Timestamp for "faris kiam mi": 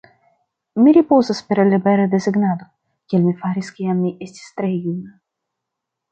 3.41-4.15